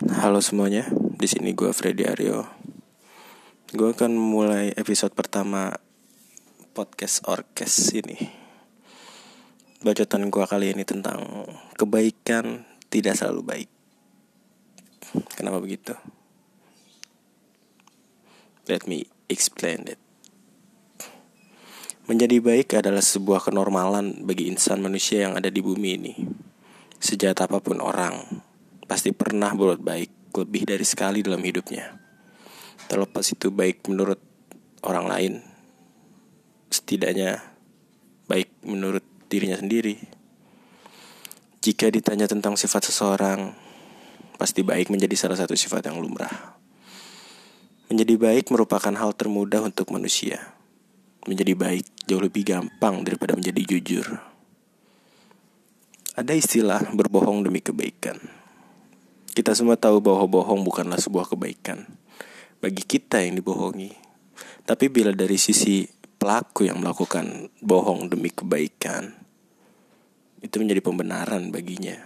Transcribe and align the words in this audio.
Halo 0.00 0.40
semuanya, 0.40 0.88
di 1.20 1.28
sini 1.28 1.52
gue 1.52 1.76
Freddy 1.76 2.08
Aryo. 2.08 2.48
Gue 3.68 3.92
akan 3.92 4.16
mulai 4.16 4.72
episode 4.72 5.12
pertama 5.12 5.76
podcast 6.72 7.20
orkes 7.28 7.92
ini. 7.92 8.16
Bacotan 9.84 10.32
gue 10.32 10.40
kali 10.48 10.72
ini 10.72 10.88
tentang 10.88 11.44
kebaikan 11.76 12.64
tidak 12.88 13.20
selalu 13.20 13.40
baik. 13.44 13.70
Kenapa 15.36 15.60
begitu? 15.60 15.92
Let 18.72 18.88
me 18.88 19.04
explain 19.28 19.84
it. 19.84 20.00
Menjadi 22.08 22.40
baik 22.40 22.72
adalah 22.72 23.04
sebuah 23.04 23.52
kenormalan 23.52 24.24
bagi 24.24 24.48
insan 24.48 24.80
manusia 24.80 25.28
yang 25.28 25.36
ada 25.36 25.52
di 25.52 25.60
bumi 25.60 25.90
ini. 26.00 26.14
Sejak 26.96 27.36
apa 27.44 27.60
pun 27.60 27.84
orang, 27.84 28.48
pasti 28.90 29.14
pernah 29.14 29.54
berbuat 29.54 29.78
baik 29.86 30.34
lebih 30.34 30.66
dari 30.66 30.82
sekali 30.82 31.22
dalam 31.22 31.38
hidupnya. 31.38 31.94
Terlepas 32.90 33.22
itu 33.30 33.54
baik 33.54 33.86
menurut 33.86 34.18
orang 34.82 35.06
lain, 35.06 35.32
setidaknya 36.74 37.38
baik 38.26 38.50
menurut 38.66 39.06
dirinya 39.30 39.54
sendiri. 39.54 39.94
Jika 41.62 41.86
ditanya 41.86 42.26
tentang 42.26 42.58
sifat 42.58 42.90
seseorang, 42.90 43.54
pasti 44.34 44.66
baik 44.66 44.90
menjadi 44.90 45.14
salah 45.14 45.38
satu 45.38 45.54
sifat 45.54 45.86
yang 45.86 46.02
lumrah. 46.02 46.58
Menjadi 47.94 48.18
baik 48.18 48.50
merupakan 48.50 48.90
hal 48.90 49.14
termudah 49.14 49.62
untuk 49.62 49.94
manusia. 49.94 50.50
Menjadi 51.30 51.54
baik 51.54 51.86
jauh 52.10 52.18
lebih 52.18 52.42
gampang 52.42 53.06
daripada 53.06 53.38
menjadi 53.38 53.62
jujur. 53.70 54.18
Ada 56.18 56.34
istilah 56.34 56.90
berbohong 56.90 57.46
demi 57.46 57.62
kebaikan. 57.62 58.39
Kita 59.30 59.54
semua 59.54 59.78
tahu 59.78 60.02
bahwa 60.02 60.26
bohong 60.26 60.66
bukanlah 60.66 60.98
sebuah 60.98 61.30
kebaikan 61.30 61.86
bagi 62.60 62.84
kita 62.84 63.22
yang 63.24 63.38
dibohongi. 63.40 63.94
Tapi 64.66 64.86
bila 64.92 65.10
dari 65.14 65.40
sisi 65.40 65.86
pelaku 66.20 66.68
yang 66.68 66.82
melakukan 66.84 67.48
bohong 67.64 68.12
demi 68.12 68.28
kebaikan, 68.28 69.08
itu 70.44 70.54
menjadi 70.60 70.84
pembenaran 70.84 71.48
baginya. 71.48 71.96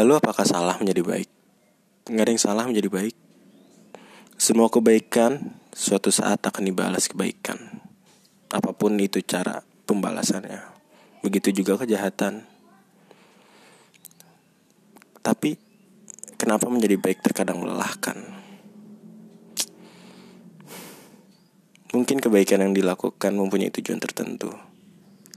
Lalu 0.00 0.12
apakah 0.16 0.46
salah 0.48 0.78
menjadi 0.80 1.02
baik? 1.04 1.30
Nggak 2.08 2.24
ada 2.24 2.32
yang 2.32 2.42
salah 2.42 2.64
menjadi 2.64 2.88
baik. 2.88 3.16
Semua 4.40 4.72
kebaikan 4.72 5.60
suatu 5.74 6.08
saat 6.08 6.40
akan 6.40 6.64
dibalas 6.64 7.10
kebaikan. 7.10 7.58
Apa 8.48 8.72
pun 8.72 8.96
itu 8.96 9.20
cara 9.20 9.60
pembalasannya. 9.84 10.64
Begitu 11.20 11.52
juga 11.52 11.76
kejahatan. 11.76 12.48
Tapi 15.20 15.60
kenapa 16.40 16.72
menjadi 16.72 16.96
baik 16.96 17.20
terkadang 17.20 17.60
melelahkan? 17.60 18.16
Mungkin 21.92 22.16
kebaikan 22.16 22.64
yang 22.64 22.72
dilakukan 22.72 23.36
mempunyai 23.36 23.68
tujuan 23.68 24.00
tertentu. 24.00 24.48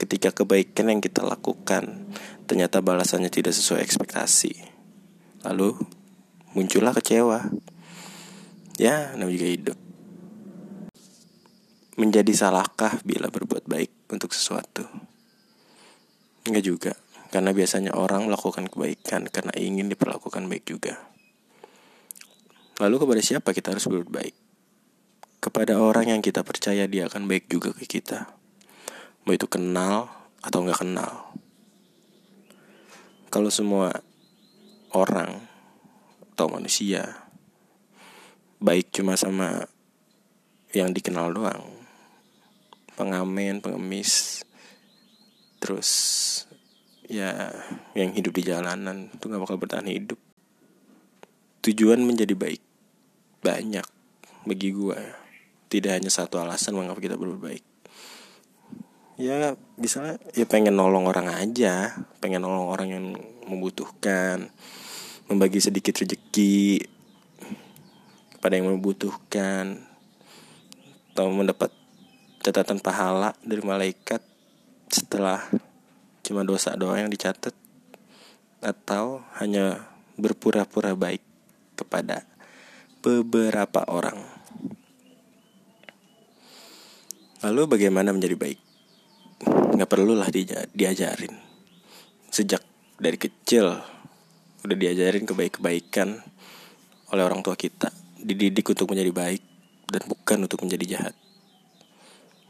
Ketika 0.00 0.32
kebaikan 0.32 0.88
yang 0.88 1.04
kita 1.04 1.20
lakukan 1.20 2.08
ternyata 2.48 2.80
balasannya 2.80 3.28
tidak 3.28 3.52
sesuai 3.52 3.84
ekspektasi. 3.84 4.56
Lalu 5.44 5.76
muncullah 6.56 6.96
kecewa. 6.96 7.52
Ya, 8.80 9.12
namanya 9.14 9.36
juga 9.36 9.48
hidup. 9.50 9.78
Menjadi 12.00 12.32
salahkah 12.34 12.98
bila 13.06 13.28
berbuat 13.30 13.68
baik 13.68 14.10
untuk 14.10 14.34
sesuatu? 14.34 14.82
Enggak 16.48 16.64
juga. 16.64 16.92
Karena 17.34 17.50
biasanya 17.50 17.98
orang 17.98 18.30
melakukan 18.30 18.70
kebaikan 18.70 19.26
karena 19.26 19.50
ingin 19.58 19.90
diperlakukan 19.90 20.46
baik 20.46 20.70
juga. 20.70 21.02
Lalu 22.78 23.02
kepada 23.02 23.22
siapa 23.26 23.50
kita 23.50 23.74
harus 23.74 23.90
berbuat 23.90 24.06
baik? 24.06 24.36
Kepada 25.42 25.82
orang 25.82 26.14
yang 26.14 26.22
kita 26.22 26.46
percaya 26.46 26.86
dia 26.86 27.10
akan 27.10 27.26
baik 27.26 27.50
juga 27.50 27.74
ke 27.74 27.90
kita. 27.90 28.30
Mau 29.26 29.34
itu 29.34 29.50
kenal 29.50 30.14
atau 30.46 30.62
nggak 30.62 30.78
kenal. 30.78 31.34
Kalau 33.34 33.50
semua 33.50 33.90
orang 34.94 35.42
atau 36.38 36.46
manusia 36.46 37.18
baik 38.62 38.94
cuma 38.94 39.18
sama 39.18 39.66
yang 40.70 40.94
dikenal 40.94 41.34
doang. 41.34 41.66
Pengamen, 42.94 43.58
pengemis, 43.58 44.46
terus 45.58 45.90
ya 47.08 47.52
yang 47.92 48.16
hidup 48.16 48.32
di 48.32 48.42
jalanan 48.48 49.12
itu 49.12 49.24
gak 49.28 49.42
bakal 49.42 49.56
bertahan 49.60 49.88
hidup. 49.88 50.18
Tujuan 51.64 52.00
menjadi 52.04 52.36
baik. 52.36 52.60
Banyak 53.44 53.86
bagi 54.44 54.72
gue 54.72 55.00
tidak 55.72 55.98
hanya 55.98 56.10
satu 56.12 56.38
alasan 56.38 56.76
mengapa 56.76 57.00
kita 57.00 57.16
berbuat 57.18 57.40
baik. 57.40 57.64
Ya 59.14 59.54
bisa 59.78 60.18
ya 60.34 60.44
pengen 60.46 60.78
nolong 60.78 61.10
orang 61.10 61.30
aja. 61.30 61.98
Pengen 62.22 62.46
nolong 62.46 62.70
orang 62.70 62.88
yang 62.94 63.04
membutuhkan. 63.50 64.54
Membagi 65.26 65.58
sedikit 65.58 65.98
rezeki 65.98 66.84
kepada 68.38 68.54
yang 68.54 68.70
membutuhkan. 68.70 69.82
Atau 71.14 71.30
mendapat 71.30 71.74
catatan 72.44 72.78
pahala 72.78 73.32
dari 73.40 73.62
malaikat 73.64 74.20
setelah 74.92 75.42
cuma 76.24 76.40
dosa 76.42 76.72
doang 76.74 77.04
yang 77.04 77.12
dicatat 77.12 77.52
atau 78.64 79.20
hanya 79.36 79.92
berpura-pura 80.16 80.96
baik 80.96 81.20
kepada 81.76 82.24
beberapa 83.04 83.84
orang. 83.92 84.16
Lalu 87.44 87.76
bagaimana 87.76 88.16
menjadi 88.16 88.40
baik? 88.40 88.58
Nggak 89.76 89.90
perlulah 89.90 90.32
dia 90.32 90.64
diajarin. 90.72 91.36
Sejak 92.32 92.64
dari 92.96 93.20
kecil 93.20 93.68
udah 94.64 94.76
diajarin 94.80 95.28
kebaik-kebaikan 95.28 96.08
oleh 97.12 97.22
orang 97.22 97.44
tua 97.44 97.52
kita. 97.52 97.92
Dididik 98.16 98.64
untuk 98.72 98.88
menjadi 98.88 99.12
baik 99.12 99.42
dan 99.92 100.08
bukan 100.08 100.48
untuk 100.48 100.64
menjadi 100.64 100.84
jahat. 100.96 101.14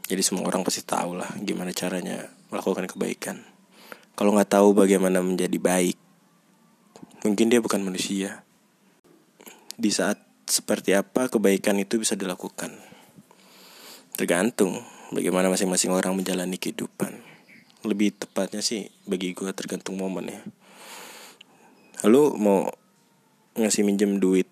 Jadi 0.07 0.21
semua 0.23 0.47
orang 0.47 0.63
pasti 0.63 0.79
tahu 0.85 1.19
lah 1.19 1.27
gimana 1.43 1.75
caranya 1.75 2.31
melakukan 2.47 2.87
kebaikan. 2.87 3.54
Kalau 4.15 4.31
nggak 4.31 4.47
tahu 4.47 4.71
bagaimana 4.71 5.19
menjadi 5.19 5.59
baik, 5.59 5.99
mungkin 7.27 7.51
dia 7.51 7.59
bukan 7.59 7.83
manusia. 7.83 8.47
Di 9.75 9.91
saat 9.91 10.23
seperti 10.47 10.95
apa 10.95 11.27
kebaikan 11.27 11.75
itu 11.83 11.99
bisa 11.99 12.15
dilakukan. 12.15 12.71
Tergantung 14.15 14.79
bagaimana 15.11 15.51
masing-masing 15.51 15.91
orang 15.91 16.15
menjalani 16.15 16.55
kehidupan. 16.55 17.11
Lebih 17.83 18.15
tepatnya 18.15 18.63
sih 18.63 18.87
bagi 19.03 19.35
gue 19.35 19.51
tergantung 19.51 19.99
momen 19.99 20.31
ya. 20.31 20.41
Lalu 22.07 22.39
mau 22.39 22.71
ngasih 23.59 23.83
minjem 23.83 24.15
duit, 24.23 24.47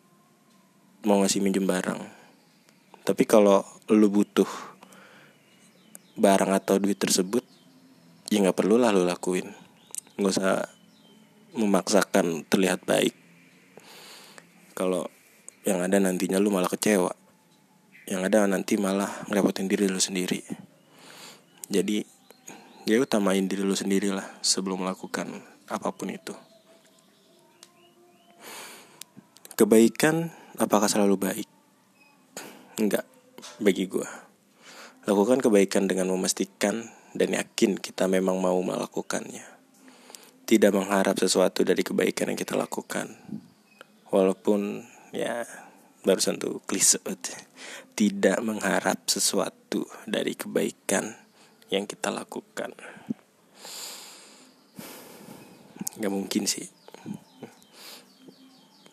mau 1.07 1.23
ngasih 1.23 1.39
minjem 1.39 1.63
barang. 1.63 2.03
Tapi 3.07 3.23
kalau 3.23 3.63
lu 3.87 4.11
butuh 4.11 4.47
barang 6.19 6.51
atau 6.51 6.75
duit 6.83 6.99
tersebut, 6.99 7.47
ya 8.33 8.41
nggak 8.41 8.57
perlu 8.57 8.81
lah 8.81 8.89
lo 8.89 9.05
lakuin. 9.05 9.45
Nggak 10.17 10.33
usah 10.33 10.65
memaksakan 11.53 12.49
terlihat 12.49 12.81
baik. 12.81 13.13
Kalau 14.73 15.05
yang 15.69 15.85
ada 15.85 16.01
nantinya 16.01 16.41
lu 16.41 16.49
malah 16.49 16.65
kecewa. 16.65 17.13
Yang 18.09 18.21
ada 18.33 18.49
nanti 18.49 18.81
malah 18.81 19.29
ngerepotin 19.29 19.69
diri 19.69 19.85
lu 19.85 20.01
sendiri. 20.01 20.41
Jadi 21.69 22.01
ya 22.89 22.97
utamain 22.97 23.45
diri 23.45 23.61
lu 23.61 23.77
sendiri 23.77 24.09
lah 24.09 24.25
sebelum 24.41 24.81
melakukan 24.81 25.29
apa 25.69 25.93
pun 25.93 26.09
itu. 26.09 26.33
Kebaikan 29.53 30.33
apakah 30.57 30.89
selalu 30.89 31.21
baik? 31.21 31.49
Enggak 32.81 33.05
bagi 33.61 33.85
gue 33.85 34.32
lakukan 35.03 35.43
kebaikan 35.43 35.83
dengan 35.91 36.07
memastikan 36.15 36.87
dan 37.11 37.35
yakin 37.35 37.75
kita 37.75 38.07
memang 38.07 38.39
mau 38.39 38.55
melakukannya. 38.63 39.43
Tidak 40.43 40.71
mengharap 40.71 41.19
sesuatu 41.19 41.67
dari 41.67 41.83
kebaikan 41.83 42.31
yang 42.31 42.39
kita 42.39 42.55
lakukan. 42.55 43.11
Walaupun 44.07 44.83
ya 45.11 45.43
barusan 46.07 46.39
tuh 46.39 46.63
klise 46.63 47.03
tidak 47.95 48.39
mengharap 48.43 49.03
sesuatu 49.07 49.83
dari 50.07 50.39
kebaikan 50.39 51.11
yang 51.67 51.83
kita 51.83 52.07
lakukan. 52.07 52.71
Gak 55.99 56.11
mungkin 56.11 56.47
sih. 56.47 56.67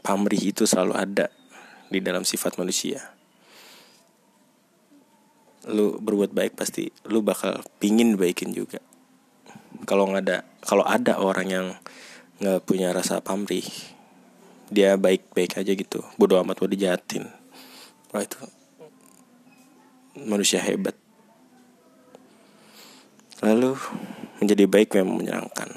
Pamrih 0.02 0.42
itu 0.42 0.66
selalu 0.66 0.94
ada 0.96 1.30
di 1.86 2.02
dalam 2.02 2.26
sifat 2.26 2.58
manusia 2.58 3.19
lu 5.68 6.00
berbuat 6.00 6.32
baik 6.32 6.56
pasti 6.56 6.88
lu 7.04 7.20
bakal 7.20 7.60
pingin 7.76 8.16
baikin 8.16 8.56
juga. 8.56 8.80
Kalau 9.84 10.08
nggak 10.08 10.22
ada 10.24 10.38
kalau 10.64 10.84
ada 10.84 11.20
orang 11.20 11.48
yang 11.48 11.66
nggak 12.40 12.64
punya 12.64 12.96
rasa 12.96 13.20
pamrih 13.20 13.66
dia 14.72 14.96
baik-baik 14.96 15.60
aja 15.60 15.72
gitu. 15.76 16.00
Bodoh 16.16 16.40
amat 16.40 16.56
mau 16.62 16.70
dijahatin 16.70 17.28
wah 18.10 18.24
itu 18.24 18.40
manusia 20.16 20.58
hebat. 20.64 20.96
Lalu 23.40 23.76
menjadi 24.40 24.64
baik 24.68 24.96
memang 25.00 25.16
menyenangkan. 25.20 25.68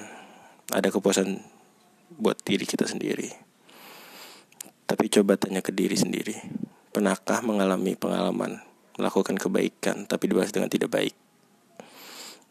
Ada 0.72 0.90
kepuasan 0.90 1.40
buat 2.18 2.40
diri 2.44 2.68
kita 2.68 2.88
sendiri. 2.88 3.30
Tapi 4.84 5.06
coba 5.08 5.40
tanya 5.40 5.64
ke 5.64 5.72
diri 5.72 5.96
sendiri. 5.96 6.36
Pernahkah 6.92 7.40
mengalami 7.42 7.96
pengalaman 7.96 8.73
melakukan 8.98 9.36
kebaikan 9.38 10.06
tapi 10.06 10.30
dibalas 10.30 10.54
dengan 10.54 10.70
tidak 10.70 10.94
baik. 10.94 11.16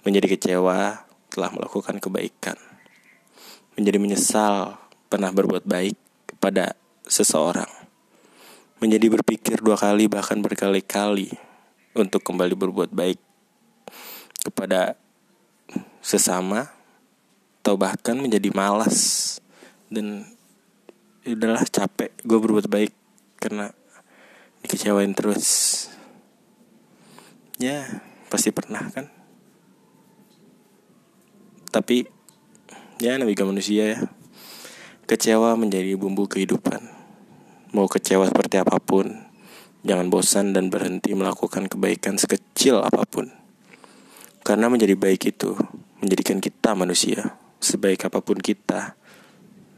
Menjadi 0.02 0.34
kecewa 0.34 1.06
telah 1.30 1.50
melakukan 1.54 2.02
kebaikan. 2.02 2.58
Menjadi 3.78 3.98
menyesal 4.02 4.76
pernah 5.06 5.30
berbuat 5.30 5.64
baik 5.64 5.96
kepada 6.34 6.74
seseorang. 7.06 7.70
Menjadi 8.82 9.06
berpikir 9.14 9.62
dua 9.62 9.78
kali 9.78 10.10
bahkan 10.10 10.42
berkali-kali 10.42 11.30
untuk 11.94 12.24
kembali 12.26 12.58
berbuat 12.58 12.90
baik 12.90 13.20
kepada 14.42 14.98
sesama 16.02 16.66
atau 17.62 17.78
bahkan 17.78 18.18
menjadi 18.18 18.50
malas 18.50 19.38
dan 19.86 20.26
ya 21.22 21.38
udahlah 21.38 21.62
capek 21.62 22.10
gue 22.26 22.38
berbuat 22.42 22.66
baik 22.66 22.90
karena 23.38 23.70
dikecewain 24.66 25.14
terus 25.14 25.46
ya 27.62 28.02
pasti 28.26 28.50
pernah 28.50 28.82
kan? 28.90 29.06
Tapi 31.70 32.02
ya 32.98 33.14
namanya 33.14 33.46
manusia 33.46 33.94
ya. 33.94 33.98
Kecewa 35.06 35.54
menjadi 35.54 35.94
bumbu 35.94 36.26
kehidupan. 36.26 36.82
Mau 37.72 37.86
kecewa 37.86 38.26
seperti 38.26 38.58
apa 38.58 38.82
pun 38.82 39.08
jangan 39.86 40.10
bosan 40.10 40.50
dan 40.50 40.68
berhenti 40.68 41.14
melakukan 41.14 41.70
kebaikan 41.70 42.18
sekecil 42.18 42.82
apa 42.82 43.06
pun. 43.06 43.30
Karena 44.42 44.66
menjadi 44.66 44.98
baik 44.98 45.32
itu 45.32 45.54
menjadikan 46.02 46.42
kita 46.42 46.74
manusia 46.74 47.38
sebaik 47.62 48.10
apa 48.10 48.18
pun 48.18 48.42
kita 48.42 48.98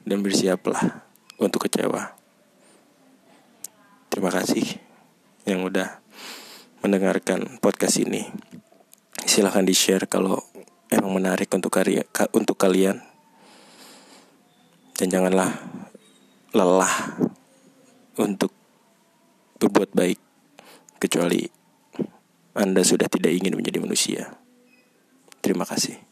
dan 0.08 0.18
bersiaplah 0.24 1.04
untuk 1.36 1.68
kecewa. 1.68 2.16
Terima 4.08 4.30
kasih 4.32 4.64
yang 5.44 5.66
udah 5.68 6.03
mendengarkan 6.84 7.56
podcast 7.64 7.96
ini. 7.96 8.28
Silahkan 9.24 9.64
di-share 9.64 10.04
kalau 10.04 10.44
emang 10.92 11.16
menarik 11.16 11.48
untuk 11.56 11.72
karya 11.72 12.04
untuk 12.36 12.60
kalian. 12.60 13.00
Dan 14.92 15.08
janganlah 15.08 15.48
lelah 16.52 17.16
untuk 18.20 18.52
berbuat 19.64 19.96
baik 19.96 20.20
kecuali 21.00 21.48
Anda 22.52 22.84
sudah 22.84 23.08
tidak 23.08 23.32
ingin 23.32 23.56
menjadi 23.56 23.80
manusia. 23.80 24.36
Terima 25.40 25.64
kasih. 25.64 26.03